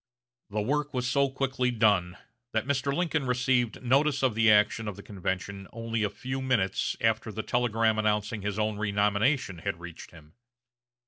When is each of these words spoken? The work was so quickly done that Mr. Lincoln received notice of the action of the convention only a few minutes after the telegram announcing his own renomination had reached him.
The 0.49 0.61
work 0.63 0.95
was 0.95 1.07
so 1.07 1.29
quickly 1.29 1.69
done 1.69 2.17
that 2.53 2.65
Mr. 2.65 2.91
Lincoln 2.91 3.27
received 3.27 3.83
notice 3.83 4.23
of 4.23 4.33
the 4.33 4.49
action 4.49 4.87
of 4.87 4.95
the 4.95 5.03
convention 5.03 5.67
only 5.71 6.01
a 6.01 6.09
few 6.09 6.41
minutes 6.41 6.97
after 6.99 7.31
the 7.31 7.43
telegram 7.43 7.99
announcing 7.99 8.41
his 8.41 8.57
own 8.57 8.79
renomination 8.79 9.59
had 9.59 9.79
reached 9.79 10.09
him. 10.09 10.33